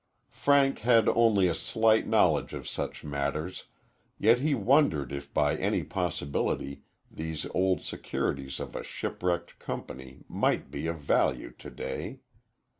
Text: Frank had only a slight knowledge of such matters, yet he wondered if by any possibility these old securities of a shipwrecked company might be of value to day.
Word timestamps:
Frank 0.31 0.79
had 0.79 1.07
only 1.07 1.47
a 1.47 1.53
slight 1.53 2.07
knowledge 2.07 2.53
of 2.53 2.67
such 2.67 3.03
matters, 3.03 3.65
yet 4.17 4.39
he 4.39 4.55
wondered 4.55 5.11
if 5.11 5.31
by 5.31 5.55
any 5.55 5.83
possibility 5.83 6.81
these 7.11 7.45
old 7.53 7.81
securities 7.83 8.59
of 8.59 8.75
a 8.75 8.83
shipwrecked 8.83 9.59
company 9.59 10.23
might 10.27 10.71
be 10.71 10.87
of 10.87 10.97
value 10.97 11.51
to 11.51 11.69
day. 11.69 12.19